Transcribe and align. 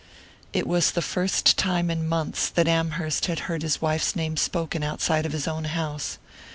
It 0.51 0.65
was 0.65 0.89
the 0.93 1.01
first 1.03 1.59
time 1.59 1.91
in 1.91 2.09
months 2.09 2.49
that 2.49 2.67
Amherst 2.67 3.27
had 3.27 3.41
heard 3.41 3.61
his 3.61 3.83
wife's 3.83 4.15
name 4.15 4.35
spoken 4.35 4.81
outside 4.81 5.27
of 5.27 5.31
his 5.31 5.47
own 5.47 5.65
house. 5.65 6.17